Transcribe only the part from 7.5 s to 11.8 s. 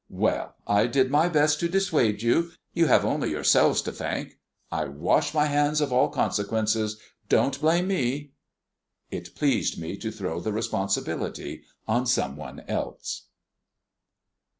blame me." It pleased me to throw the responsibility